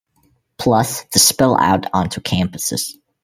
[0.57, 2.93] Plus, the spill out onto campuses.